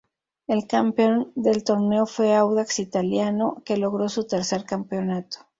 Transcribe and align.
El 0.47 0.65
campeón 0.65 1.31
del 1.35 1.63
torneo 1.63 2.07
fue 2.07 2.33
Audax 2.35 2.79
Italiano, 2.79 3.61
que 3.63 3.77
logró 3.77 4.09
su 4.09 4.25
tercer 4.25 4.63
campeonato. 4.65 5.37